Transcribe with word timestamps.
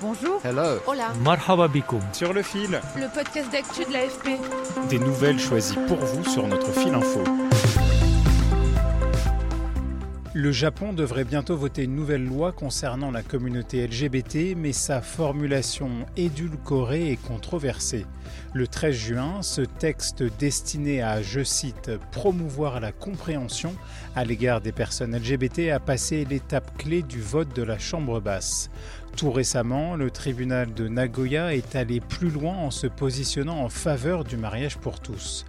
Bonjour. 0.00 0.40
Hello. 0.44 0.78
Hola. 0.86 1.12
Marhaba 1.24 1.66
bikoum. 1.68 2.00
Sur 2.12 2.32
le 2.32 2.42
fil, 2.42 2.80
Le 2.96 3.12
podcast 3.12 3.50
d'actu 3.50 3.84
de 3.84 3.92
l'AFP. 3.92 4.38
des 4.88 4.98
nouvelles 4.98 5.38
choisies 5.40 5.78
pour 5.88 5.96
vous 5.98 6.24
sur 6.24 6.46
notre 6.46 6.70
fil 6.72 6.94
info. 6.94 7.22
Le 10.34 10.52
Japon 10.52 10.92
devrait 10.92 11.24
bientôt 11.24 11.56
voter 11.56 11.82
une 11.84 11.96
nouvelle 11.96 12.24
loi 12.24 12.52
concernant 12.52 13.10
la 13.10 13.22
communauté 13.24 13.84
LGBT, 13.88 14.54
mais 14.56 14.72
sa 14.72 15.00
formulation 15.02 15.90
édulcorée 16.16 17.10
et 17.10 17.16
controversée. 17.16 18.06
Le 18.54 18.68
13 18.68 18.94
juin, 18.94 19.42
ce 19.42 19.62
texte 19.62 20.22
destiné 20.38 21.02
à, 21.02 21.22
je 21.22 21.42
cite, 21.42 21.90
promouvoir 22.12 22.78
la 22.78 22.92
compréhension 22.92 23.74
à 24.14 24.24
l'égard 24.24 24.60
des 24.60 24.70
personnes 24.70 25.16
LGBT 25.16 25.70
a 25.70 25.80
passé 25.80 26.24
l'étape 26.24 26.76
clé 26.78 27.02
du 27.02 27.20
vote 27.20 27.56
de 27.56 27.62
la 27.64 27.78
Chambre 27.78 28.20
basse. 28.20 28.70
Tout 29.16 29.32
récemment, 29.32 29.96
le 29.96 30.10
tribunal 30.10 30.72
de 30.74 30.86
Nagoya 30.86 31.54
est 31.54 31.74
allé 31.74 32.00
plus 32.00 32.30
loin 32.30 32.56
en 32.56 32.70
se 32.70 32.86
positionnant 32.86 33.64
en 33.64 33.68
faveur 33.68 34.22
du 34.22 34.36
mariage 34.36 34.78
pour 34.78 35.00
tous. 35.00 35.44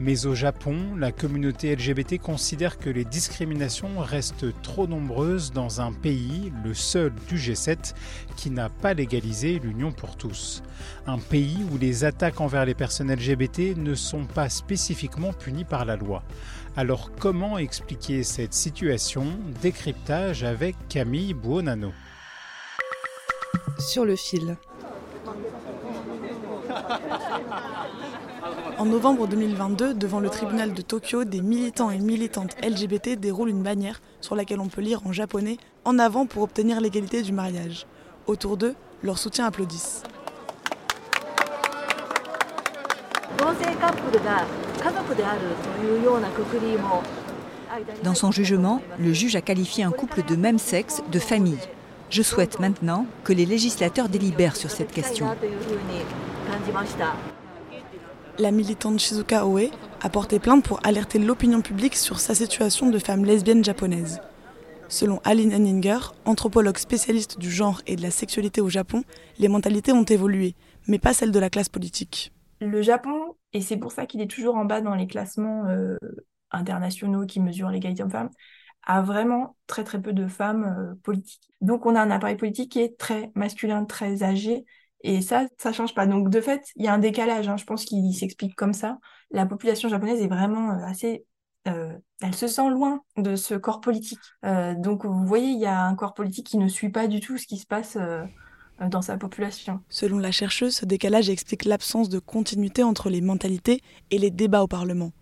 Mais 0.00 0.26
au 0.26 0.34
Japon, 0.34 0.96
la 0.98 1.12
communauté 1.12 1.76
LGBT 1.76 2.18
considère 2.18 2.78
que 2.78 2.90
les 2.90 3.04
discriminations 3.04 4.00
restent 4.00 4.46
trop 4.62 4.88
nombreuses 4.88 5.52
dans 5.52 5.80
un 5.80 5.92
pays, 5.92 6.52
le 6.64 6.74
seul 6.74 7.12
du 7.28 7.36
G7, 7.36 7.94
qui 8.36 8.50
n'a 8.50 8.68
pas 8.68 8.94
légalisé 8.94 9.60
l'union 9.62 9.92
pour 9.92 10.16
tous. 10.16 10.64
Un 11.06 11.18
pays 11.18 11.58
où 11.70 11.78
les 11.78 12.04
attaques 12.04 12.40
envers 12.40 12.64
les 12.64 12.74
personnes 12.74 13.12
LGBT 13.12 13.76
ne 13.76 13.94
sont 13.94 14.24
pas 14.24 14.48
spécifiquement 14.48 15.32
punies 15.32 15.64
par 15.64 15.84
la 15.84 15.94
loi. 15.94 16.24
Alors 16.76 17.12
comment 17.20 17.58
expliquer 17.58 18.24
cette 18.24 18.54
situation? 18.54 19.26
Décryptage 19.60 20.42
avec 20.42 20.74
Camille 20.88 21.34
Buonanno. 21.34 21.92
Sur 23.78 24.04
le 24.04 24.16
fil. 24.16 24.56
En 28.78 28.84
novembre 28.84 29.26
2022, 29.26 29.94
devant 29.94 30.20
le 30.20 30.28
tribunal 30.28 30.72
de 30.72 30.82
Tokyo, 30.82 31.24
des 31.24 31.40
militants 31.40 31.90
et 31.90 31.98
militantes 31.98 32.56
LGBT 32.62 33.18
déroulent 33.18 33.50
une 33.50 33.62
bannière 33.62 34.00
sur 34.20 34.34
laquelle 34.34 34.60
on 34.60 34.68
peut 34.68 34.80
lire 34.80 35.00
en 35.06 35.12
japonais 35.12 35.58
En 35.84 35.98
avant 35.98 36.26
pour 36.26 36.42
obtenir 36.42 36.80
l'égalité 36.80 37.22
du 37.22 37.32
mariage. 37.32 37.86
Autour 38.26 38.56
d'eux, 38.56 38.74
leurs 39.02 39.18
soutiens 39.18 39.46
applaudissent. 39.46 40.02
Dans 48.02 48.14
son 48.14 48.30
jugement, 48.30 48.82
le 48.98 49.12
juge 49.12 49.36
a 49.36 49.40
qualifié 49.40 49.84
un 49.84 49.90
couple 49.92 50.22
de 50.22 50.36
même 50.36 50.58
sexe 50.58 51.02
de 51.10 51.18
famille. 51.18 51.58
Je 52.12 52.20
souhaite 52.20 52.60
maintenant 52.60 53.06
que 53.24 53.32
les 53.32 53.46
législateurs 53.46 54.10
délibèrent 54.10 54.56
sur 54.56 54.70
cette 54.70 54.92
question. 54.92 55.28
La 58.38 58.50
militante 58.50 58.98
Shizuka 58.98 59.46
Oe 59.46 59.70
a 60.02 60.10
porté 60.10 60.38
plainte 60.38 60.62
pour 60.62 60.78
alerter 60.86 61.18
l'opinion 61.18 61.62
publique 61.62 61.96
sur 61.96 62.20
sa 62.20 62.34
situation 62.34 62.90
de 62.90 62.98
femme 62.98 63.24
lesbienne 63.24 63.64
japonaise. 63.64 64.20
Selon 64.88 65.22
Aline 65.24 65.54
Henninger, 65.54 66.12
anthropologue 66.26 66.76
spécialiste 66.76 67.38
du 67.38 67.50
genre 67.50 67.80
et 67.86 67.96
de 67.96 68.02
la 68.02 68.10
sexualité 68.10 68.60
au 68.60 68.68
Japon, 68.68 69.04
les 69.38 69.48
mentalités 69.48 69.92
ont 69.92 70.04
évolué, 70.04 70.54
mais 70.88 70.98
pas 70.98 71.14
celles 71.14 71.32
de 71.32 71.38
la 71.38 71.48
classe 71.48 71.70
politique. 71.70 72.30
Le 72.60 72.82
Japon, 72.82 73.36
et 73.54 73.62
c'est 73.62 73.78
pour 73.78 73.90
ça 73.90 74.04
qu'il 74.04 74.20
est 74.20 74.30
toujours 74.30 74.56
en 74.56 74.66
bas 74.66 74.82
dans 74.82 74.94
les 74.94 75.06
classements 75.06 75.64
euh, 75.64 75.96
internationaux 76.50 77.24
qui 77.24 77.40
mesurent 77.40 77.70
l'égalité 77.70 78.02
hommes-femmes, 78.02 78.28
a 78.84 79.02
vraiment 79.02 79.56
très 79.66 79.84
très 79.84 80.00
peu 80.00 80.12
de 80.12 80.26
femmes 80.26 80.64
euh, 80.64 80.94
politiques. 81.02 81.48
Donc 81.60 81.86
on 81.86 81.94
a 81.94 82.00
un 82.00 82.10
appareil 82.10 82.36
politique 82.36 82.72
qui 82.72 82.80
est 82.80 82.98
très 82.98 83.30
masculin, 83.34 83.84
très 83.84 84.22
âgé, 84.22 84.64
et 85.02 85.20
ça, 85.20 85.46
ça 85.58 85.72
change 85.72 85.94
pas. 85.94 86.06
Donc 86.06 86.30
de 86.30 86.40
fait, 86.40 86.62
il 86.76 86.84
y 86.84 86.88
a 86.88 86.94
un 86.94 86.98
décalage, 86.98 87.48
hein, 87.48 87.56
je 87.56 87.64
pense 87.64 87.84
qu'il 87.84 88.14
s'explique 88.14 88.54
comme 88.54 88.72
ça. 88.72 88.98
La 89.30 89.46
population 89.46 89.88
japonaise 89.88 90.20
est 90.20 90.28
vraiment 90.28 90.72
euh, 90.72 90.84
assez... 90.84 91.24
euh, 91.68 91.92
elle 92.20 92.34
se 92.34 92.46
sent 92.46 92.70
loin 92.70 93.00
de 93.16 93.36
ce 93.36 93.54
corps 93.54 93.80
politique. 93.80 94.20
Donc 94.42 95.04
vous 95.04 95.26
voyez, 95.26 95.48
il 95.48 95.58
y 95.58 95.66
a 95.66 95.82
un 95.82 95.94
corps 95.96 96.14
politique 96.14 96.46
qui 96.46 96.58
ne 96.58 96.68
suit 96.68 96.90
pas 96.90 97.08
du 97.08 97.20
tout 97.20 97.36
ce 97.36 97.46
qui 97.46 97.58
se 97.58 97.66
passe 97.66 97.98
dans 98.80 99.02
sa 99.02 99.16
population. 99.16 99.80
Selon 99.88 100.18
la 100.18 100.30
chercheuse, 100.30 100.76
ce 100.76 100.84
décalage 100.84 101.30
explique 101.30 101.64
l'absence 101.64 102.08
de 102.08 102.20
continuité 102.20 102.84
entre 102.84 103.10
les 103.10 103.20
mentalités 103.20 103.80
et 104.10 104.18
les 104.18 104.30
débats 104.30 104.62
au 104.62 104.68
Parlement. 104.68 105.12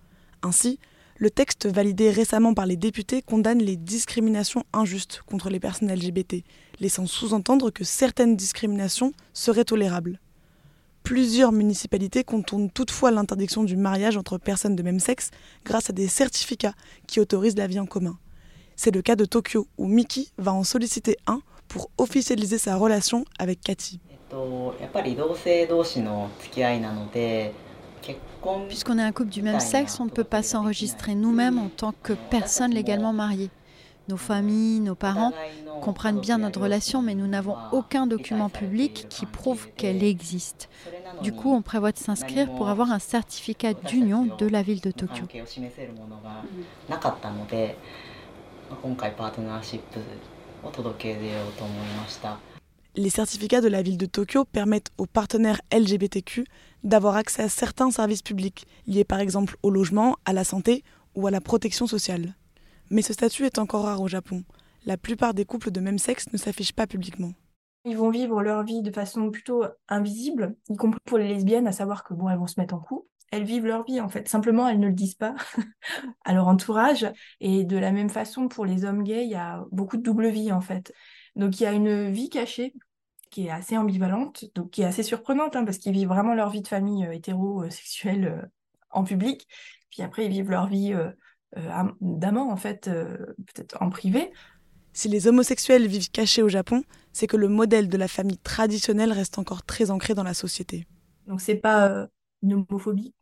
Ainsi, 0.43 0.79
le 1.21 1.31
texte 1.31 1.67
validé 1.67 2.11
récemment 2.11 2.55
par 2.55 2.65
les 2.65 2.79
députés 2.79 3.21
condamne 3.21 3.59
les 3.59 3.77
discriminations 3.77 4.65
injustes 4.73 5.21
contre 5.27 5.51
les 5.51 5.61
personnes 5.61 5.93
LGBT, 5.93 6.37
laissant 6.81 7.05
sous-entendre 7.05 7.71
que 7.71 7.85
certaines 7.85 8.37
discriminations 8.37 9.13
seraient 9.35 9.67
tolérables. 9.67 10.19
Plusieurs 11.03 11.53
municipalités 11.53 12.25
contournent 12.25 12.71
toutefois 12.71 13.11
l'interdiction 13.11 13.65
du 13.65 13.77
mariage 13.77 14.17
entre 14.17 14.39
personnes 14.39 14.77
de 14.77 14.83
même 14.83 14.99
sexe 14.99 15.31
grâce 15.63 15.91
à 15.91 15.93
des 15.93 16.09
certificats 16.09 16.75
qui 17.07 17.21
autorisent 17.21 17.57
la 17.57 17.67
vie 17.67 17.81
en 17.81 17.87
commun. 17.87 18.19
C'est 18.75 18.95
le 18.95 19.03
cas 19.03 19.15
de 19.15 19.27
Tokyo 19.27 19.67
où 19.77 19.87
Miki 19.87 20.33
va 20.39 20.55
en 20.55 20.65
solliciter 20.65 21.19
un 21.27 21.43
pour 21.69 21.91
officialiser 21.99 22.57
sa 22.57 22.77
relation 22.77 23.27
avec 23.39 23.61
Cathy. 23.61 24.01
Puisqu'on 28.69 28.99
est 28.99 29.03
un 29.03 29.13
couple 29.13 29.31
du 29.31 29.43
même 29.43 29.61
sexe, 29.61 30.01
on 30.01 30.07
ne 30.07 30.11
peut 30.11 30.25
pas 30.25 30.43
s'enregistrer 30.43 31.15
nous-mêmes 31.15 31.59
en 31.59 31.69
tant 31.69 31.93
que 32.03 32.15
personne 32.31 32.73
légalement 32.73 33.13
mariée. 33.13 33.51
Nos 34.09 34.17
familles, 34.17 34.81
nos 34.81 34.95
parents 34.97 35.33
comprennent 35.83 36.21
bien 36.21 36.39
notre 36.39 36.61
relation, 36.61 37.01
mais 37.01 37.15
nous 37.15 37.29
n'avons 37.29 37.57
aucun 37.73 38.07
document 38.07 38.49
public 38.49 39.07
qui 39.09 39.25
prouve 39.25 39.69
qu'elle 39.77 40.03
existe. 40.03 40.69
Du 41.23 41.33
coup, 41.33 41.53
on 41.55 41.63
prévoit 41.63 41.93
de 41.93 41.99
s'inscrire 41.99 42.51
pour 42.55 42.69
avoir 42.69 42.91
un 42.91 42.99
certificat 42.99 43.75
d'union 43.75 44.27
de 44.37 44.47
la 44.47 44.63
ville 44.63 44.81
de 44.81 44.91
Tokyo. 44.91 45.27
Les 52.97 53.11
certificats 53.11 53.61
de 53.61 53.69
la 53.69 53.83
ville 53.83 53.99
de 53.99 54.07
Tokyo 54.07 54.45
permettent 54.45 54.91
aux 54.99 55.07
partenaires 55.07 55.61
LGBTQ 55.73 56.45
d'avoir 56.83 57.15
accès 57.15 57.45
à 57.45 57.49
certains 57.49 57.93
services 57.93 58.23
publics, 58.23 58.67
liés 58.87 59.05
par 59.05 59.21
exemple 59.21 59.57
au 59.63 59.71
logement, 59.71 60.17
à 60.25 60.33
la 60.33 60.43
santé 60.43 60.83
ou 61.15 61.27
à 61.29 61.31
la 61.31 61.41
protection 61.41 61.87
sociale. 61.87 62.35
Mais 62.91 63.03
ce 63.03 63.13
statut 63.13 63.45
est 63.45 63.59
encore 63.59 63.85
rare 63.85 64.03
au 64.03 64.09
Japon. 64.09 64.43
La 64.87 64.97
plupart 64.97 65.35
des 65.35 65.45
couples 65.45 65.71
de 65.71 65.81
même 65.81 65.99
sexe 65.99 66.33
ne 66.33 66.39
s'affichent 66.39 66.73
pas 66.73 66.89
publiquement. 66.89 67.33
Ils 67.85 67.97
vont 67.97 68.11
vivre 68.11 68.43
leur 68.43 68.65
vie 68.65 68.83
de 68.83 68.91
façon 68.91 69.31
plutôt 69.31 69.65
invisible, 69.89 70.57
y 70.69 70.77
compris 70.77 71.01
pour 71.05 71.19
les 71.19 71.29
lesbiennes, 71.29 71.69
à 71.69 71.73
savoir 71.73 72.03
que 72.03 72.13
bon, 72.13 72.29
elles 72.29 72.39
vont 72.39 72.49
se 72.49 72.59
mettre 72.59 72.75
en 72.75 72.81
couple. 72.81 73.07
Elles 73.31 73.45
vivent 73.45 73.67
leur 73.67 73.85
vie 73.85 74.01
en 74.01 74.09
fait. 74.09 74.29
Simplement, 74.29 74.67
elles 74.67 74.81
ne 74.81 74.89
le 74.89 74.93
disent 74.93 75.15
pas 75.15 75.37
à 76.25 76.35
leur 76.35 76.49
entourage. 76.49 77.07
Et 77.39 77.65
de 77.65 77.79
la 77.79 77.93
même 77.93 78.11
façon, 78.11 78.49
pour 78.49 78.67
les 78.67 78.85
hommes 78.85 79.05
gays, 79.05 79.25
il 79.25 79.31
y 79.31 79.37
a 79.37 79.65
beaucoup 79.71 79.97
de 79.97 80.03
double 80.03 80.29
vie 80.29 80.51
en 80.51 80.61
fait. 80.61 80.93
Donc 81.37 81.61
il 81.61 81.65
y 81.65 81.67
a 81.67 81.73
une 81.73 82.11
vie 82.11 82.29
cachée 82.29 82.75
qui 83.31 83.47
est 83.47 83.51
assez 83.51 83.77
ambivalente, 83.77 84.47
donc 84.55 84.71
qui 84.71 84.83
est 84.83 84.87
assez 84.87 85.03
surprenante, 85.03 85.57
hein, 85.57 85.65
parce 85.65 85.79
qu'ils 85.79 85.93
vivent 85.93 86.09
vraiment 86.09 86.35
leur 86.35 86.51
vie 86.51 86.63
de 86.63 86.69
famille 86.69 87.07
euh, 87.07 87.13
hétérosexuelle 87.13 88.27
euh, 88.27 88.43
en 88.91 89.05
public, 89.05 89.47
puis 89.91 90.03
après 90.03 90.27
ils 90.27 90.31
vivent 90.33 90.51
leur 90.51 90.67
vie 90.69 90.93
euh, 90.95 91.11
am- 91.57 91.97
d'amant 92.01 92.51
en 92.51 92.57
fait, 92.57 92.85
peut-être 92.91 93.81
en 93.81 93.91
privé. 93.91 94.33
Si 94.93 95.09
les 95.09 95.27
homosexuels 95.27 95.87
vivent 95.87 96.11
cachés 96.11 96.43
au 96.43 96.49
Japon, 96.49 96.85
c'est 97.13 97.27
que 97.27 97.37
le 97.37 97.49
modèle 97.49 97.89
de 97.89 97.97
la 97.97 98.09
famille 98.09 98.39
traditionnelle 98.39 99.13
reste 99.13 99.39
encore 99.39 99.63
très 99.65 99.91
ancré 99.91 100.15
dans 100.15 100.23
la 100.23 100.35
société. 100.35 100.87
Donc 101.27 101.41
c'est 101.41 101.57
pas 101.57 102.07
une 102.43 102.55
homophobie 102.55 103.15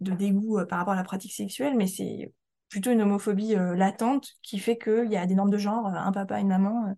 de 0.00 0.12
dégoût 0.12 0.60
par 0.68 0.78
rapport 0.80 0.94
à 0.94 0.96
la 0.96 1.04
pratique 1.04 1.32
sexuelle, 1.32 1.76
mais 1.76 1.86
c'est 1.86 2.32
plutôt 2.68 2.90
une 2.90 3.02
homophobie 3.02 3.54
latente 3.54 4.30
qui 4.42 4.58
fait 4.58 4.78
qu'il 4.78 5.10
y 5.10 5.16
a 5.16 5.26
des 5.26 5.34
normes 5.34 5.50
de 5.50 5.58
genre, 5.58 5.86
un 5.86 6.12
papa, 6.12 6.40
une 6.40 6.48
maman, 6.48 6.94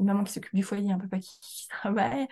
une 0.00 0.06
maman 0.06 0.24
qui 0.24 0.32
s'occupe 0.32 0.54
du 0.54 0.62
foyer, 0.62 0.92
un 0.92 0.98
papa 0.98 1.18
qui, 1.18 1.38
qui 1.40 1.68
travaille. 1.68 2.26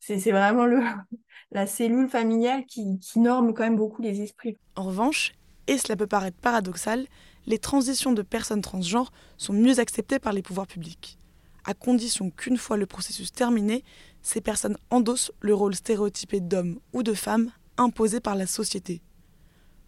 C'est 0.00 0.32
vraiment 0.32 0.66
le, 0.66 0.82
la 1.52 1.66
cellule 1.66 2.08
familiale 2.08 2.66
qui, 2.66 2.98
qui 2.98 3.20
norme 3.20 3.54
quand 3.54 3.62
même 3.62 3.76
beaucoup 3.76 4.02
les 4.02 4.20
esprits. 4.20 4.58
En 4.74 4.84
revanche, 4.84 5.34
et 5.68 5.78
cela 5.78 5.96
peut 5.96 6.08
paraître 6.08 6.36
paradoxal, 6.38 7.06
les 7.46 7.58
transitions 7.58 8.12
de 8.12 8.22
personnes 8.22 8.62
transgenres 8.62 9.12
sont 9.36 9.52
mieux 9.52 9.78
acceptées 9.78 10.18
par 10.18 10.32
les 10.32 10.42
pouvoirs 10.42 10.66
publics, 10.66 11.18
à 11.64 11.74
condition 11.74 12.30
qu'une 12.30 12.56
fois 12.56 12.76
le 12.76 12.86
processus 12.86 13.32
terminé, 13.32 13.84
ces 14.22 14.40
personnes 14.40 14.76
endossent 14.90 15.32
le 15.40 15.54
rôle 15.54 15.74
stéréotypé 15.74 16.40
d'homme 16.40 16.78
ou 16.92 17.02
de 17.02 17.14
femme 17.14 17.50
imposé 17.76 18.20
par 18.20 18.36
la 18.36 18.46
société. 18.46 19.02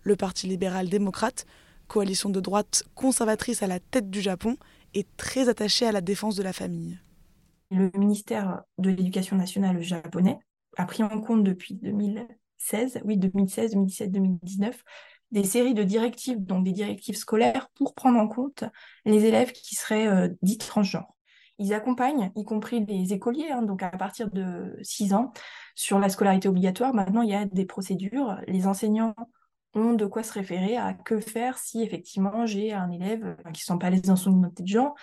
Le 0.03 0.17
Parti 0.17 0.47
libéral 0.47 0.89
démocrate, 0.89 1.47
coalition 1.87 2.31
de 2.31 2.41
droite 2.41 2.85
conservatrice 2.95 3.63
à 3.63 3.67
la 3.67 3.81
tête 3.81 4.11
du 4.11 4.21
Japon, 4.21 4.57
est 4.95 5.07
très 5.17 5.49
attaché 5.49 5.87
à 5.87 5.93
la 5.93 6.01
défense 6.01 6.37
de 6.37 6.43
la 6.43 6.53
famille. 6.53 6.99
Le 7.71 7.91
ministère 7.97 8.63
de 8.79 8.91
l'Éducation 8.91 9.37
nationale 9.37 9.81
japonais 9.81 10.39
a 10.77 10.85
pris 10.85 11.03
en 11.03 11.21
compte 11.21 11.45
depuis 11.45 11.75
2016, 11.75 13.01
oui 13.05 13.17
2016, 13.17 13.73
2017, 13.73 14.13
2019, 14.13 14.85
des 15.31 15.45
séries 15.45 15.75
de 15.75 15.83
directives, 15.83 16.45
donc 16.45 16.65
des 16.65 16.73
directives 16.73 17.17
scolaires 17.17 17.69
pour 17.75 17.95
prendre 17.95 18.19
en 18.19 18.29
compte 18.29 18.65
les 19.05 19.25
élèves 19.25 19.53
qui 19.53 19.75
seraient 19.75 20.07
euh, 20.07 20.29
dits 20.43 20.59
transgenres. 20.59 21.15
Ils 21.59 21.73
accompagnent, 21.73 22.33
y 22.35 22.45
compris 22.45 22.85
les 22.85 23.13
écoliers, 23.13 23.51
hein, 23.51 23.63
donc 23.63 23.83
à 23.83 23.91
partir 23.91 24.31
de 24.31 24.77
6 24.83 25.15
ans, 25.15 25.33
sur 25.75 25.99
la 25.99 26.09
scolarité 26.09 26.49
obligatoire. 26.49 26.95
Maintenant, 26.95 27.23
il 27.23 27.31
y 27.31 27.35
a 27.35 27.45
des 27.45 27.65
procédures. 27.65 28.39
Les 28.49 28.67
enseignants 28.67 29.15
ont 29.75 29.93
de 29.93 30.07
quoi 30.07 30.23
se 30.23 30.33
référer 30.33 30.77
à 30.77 30.95
que 30.95 31.21
faire 31.21 31.59
si 31.59 31.83
effectivement 31.83 32.47
j'ai 32.47 32.73
un 32.73 32.91
élève 32.91 33.37
qui 33.45 33.51
ne 33.51 33.57
se 33.57 33.65
sent 33.65 33.79
pas 33.81 33.87
à 33.87 33.91
l'aise 33.91 34.03
dans 34.03 34.17
son 34.17 34.33
de 34.33 34.67
genre. 34.67 34.95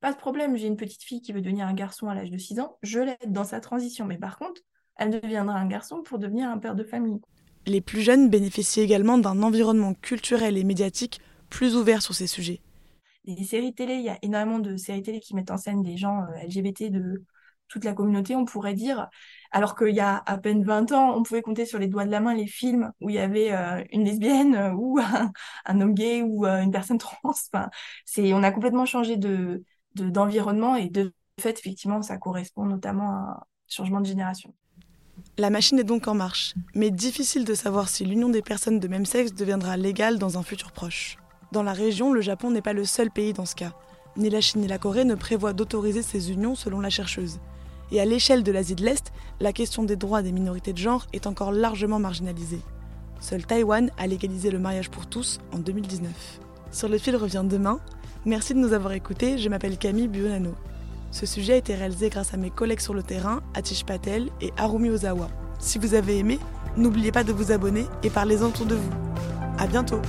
Pas 0.00 0.12
de 0.12 0.18
problème, 0.18 0.56
j'ai 0.56 0.66
une 0.66 0.76
petite 0.76 1.02
fille 1.02 1.22
qui 1.22 1.32
veut 1.32 1.40
devenir 1.40 1.66
un 1.66 1.74
garçon 1.74 2.08
à 2.08 2.14
l'âge 2.14 2.30
de 2.30 2.38
6 2.38 2.60
ans, 2.60 2.76
je 2.82 3.00
l'aide 3.00 3.32
dans 3.32 3.44
sa 3.44 3.60
transition. 3.60 4.04
Mais 4.04 4.18
par 4.18 4.38
contre, 4.38 4.60
elle 4.96 5.10
deviendra 5.10 5.58
un 5.58 5.66
garçon 5.66 6.02
pour 6.02 6.18
devenir 6.18 6.48
un 6.48 6.58
père 6.58 6.74
de 6.74 6.84
famille. 6.84 7.20
Les 7.66 7.80
plus 7.80 8.00
jeunes 8.00 8.28
bénéficient 8.28 8.80
également 8.80 9.18
d'un 9.18 9.42
environnement 9.42 9.94
culturel 9.94 10.56
et 10.56 10.64
médiatique 10.64 11.20
plus 11.50 11.76
ouvert 11.76 12.02
sur 12.02 12.14
ces 12.14 12.26
sujets. 12.26 12.60
Les 13.24 13.42
séries 13.42 13.74
télé, 13.74 13.94
il 13.94 14.04
y 14.04 14.08
a 14.08 14.18
énormément 14.22 14.60
de 14.60 14.76
séries 14.76 15.02
télé 15.02 15.18
qui 15.18 15.34
mettent 15.34 15.50
en 15.50 15.56
scène 15.56 15.82
des 15.82 15.96
gens 15.96 16.22
euh, 16.22 16.46
LGBT 16.46 16.90
de 16.90 17.24
toute 17.68 17.84
la 17.84 17.92
communauté, 17.92 18.36
on 18.36 18.44
pourrait 18.44 18.74
dire. 18.74 19.08
Alors 19.50 19.74
qu'il 19.74 19.94
y 19.94 20.00
a 20.00 20.22
à 20.26 20.38
peine 20.38 20.62
20 20.62 20.92
ans, 20.92 21.16
on 21.16 21.24
pouvait 21.24 21.42
compter 21.42 21.66
sur 21.66 21.80
les 21.80 21.88
doigts 21.88 22.04
de 22.04 22.12
la 22.12 22.20
main 22.20 22.34
les 22.34 22.46
films 22.46 22.92
où 23.00 23.10
il 23.10 23.16
y 23.16 23.18
avait 23.18 23.52
euh, 23.52 23.82
une 23.90 24.04
lesbienne 24.04 24.54
euh, 24.54 24.70
ou 24.76 25.00
un, 25.64 25.80
homme 25.80 25.94
gay 25.94 26.22
ou 26.22 26.46
une 26.46 26.70
personne 26.70 26.98
trans. 26.98 27.18
Enfin, 27.24 27.68
c'est, 28.04 28.32
on 28.32 28.44
a 28.44 28.52
complètement 28.52 28.86
changé 28.86 29.16
de, 29.16 29.64
d'environnement 30.04 30.76
et 30.76 30.88
de 30.88 31.12
fait, 31.40 31.58
effectivement, 31.58 32.02
ça 32.02 32.16
correspond 32.16 32.64
notamment 32.64 33.10
à 33.10 33.14
un 33.14 33.44
changement 33.68 34.00
de 34.00 34.06
génération. 34.06 34.54
La 35.38 35.50
machine 35.50 35.78
est 35.78 35.84
donc 35.84 36.08
en 36.08 36.14
marche, 36.14 36.54
mais 36.74 36.90
difficile 36.90 37.44
de 37.44 37.54
savoir 37.54 37.88
si 37.88 38.04
l'union 38.04 38.28
des 38.28 38.42
personnes 38.42 38.80
de 38.80 38.88
même 38.88 39.06
sexe 39.06 39.34
deviendra 39.34 39.76
légale 39.76 40.18
dans 40.18 40.38
un 40.38 40.42
futur 40.42 40.72
proche. 40.72 41.18
Dans 41.52 41.62
la 41.62 41.72
région, 41.72 42.12
le 42.12 42.20
Japon 42.20 42.50
n'est 42.50 42.62
pas 42.62 42.72
le 42.72 42.84
seul 42.84 43.10
pays 43.10 43.32
dans 43.32 43.46
ce 43.46 43.54
cas. 43.54 43.72
Ni 44.16 44.30
la 44.30 44.40
Chine 44.40 44.62
ni 44.62 44.66
la 44.66 44.78
Corée 44.78 45.04
ne 45.04 45.14
prévoient 45.14 45.52
d'autoriser 45.52 46.02
ces 46.02 46.32
unions 46.32 46.54
selon 46.54 46.80
la 46.80 46.90
chercheuse. 46.90 47.38
Et 47.92 48.00
à 48.00 48.04
l'échelle 48.04 48.42
de 48.42 48.52
l'Asie 48.52 48.74
de 48.74 48.84
l'Est, 48.84 49.12
la 49.40 49.52
question 49.52 49.84
des 49.84 49.96
droits 49.96 50.22
des 50.22 50.32
minorités 50.32 50.72
de 50.72 50.78
genre 50.78 51.06
est 51.12 51.26
encore 51.26 51.52
largement 51.52 51.98
marginalisée. 51.98 52.62
Seul 53.20 53.46
Taïwan 53.46 53.90
a 53.96 54.06
légalisé 54.06 54.50
le 54.50 54.58
mariage 54.58 54.90
pour 54.90 55.06
tous 55.06 55.38
en 55.52 55.58
2019. 55.58 56.40
Sur 56.72 56.88
le 56.88 56.98
fil 56.98 57.16
revient 57.16 57.44
demain. 57.48 57.80
Merci 58.26 58.54
de 58.54 58.58
nous 58.58 58.72
avoir 58.72 58.92
écoutés, 58.92 59.38
je 59.38 59.48
m'appelle 59.48 59.78
Camille 59.78 60.08
Buonanno. 60.08 60.56
Ce 61.12 61.26
sujet 61.26 61.52
a 61.52 61.56
été 61.58 61.76
réalisé 61.76 62.10
grâce 62.10 62.34
à 62.34 62.36
mes 62.36 62.50
collègues 62.50 62.80
sur 62.80 62.92
le 62.92 63.04
terrain, 63.04 63.40
Atish 63.54 63.84
Patel 63.84 64.30
et 64.40 64.52
Harumi 64.56 64.90
Ozawa. 64.90 65.28
Si 65.60 65.78
vous 65.78 65.94
avez 65.94 66.18
aimé, 66.18 66.40
n'oubliez 66.76 67.12
pas 67.12 67.22
de 67.22 67.32
vous 67.32 67.52
abonner 67.52 67.84
et 68.02 68.10
parlez-en 68.10 68.48
autour 68.48 68.66
de 68.66 68.74
vous. 68.74 68.90
À 69.58 69.68
bientôt! 69.68 70.02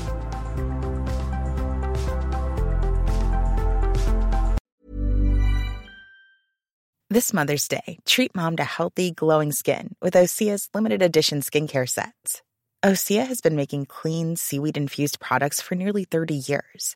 This 7.12 7.32
Mother's 7.34 7.68
Day, 7.68 8.00
treat 8.08 8.32
mom 8.36 8.56
to 8.56 8.64
healthy, 8.64 9.12
glowing 9.12 9.52
skin 9.52 9.96
with 10.02 10.16
Osea's 10.16 10.70
limited 10.74 11.04
edition 11.04 11.42
skincare 11.42 11.88
sets. 11.88 12.42
Osea 12.84 13.28
has 13.28 13.42
been 13.42 13.56
making 13.56 13.86
clean, 13.86 14.36
seaweed 14.36 14.76
infused 14.76 15.20
products 15.20 15.62
for 15.62 15.76
nearly 15.76 16.04
30 16.04 16.34
years. 16.34 16.96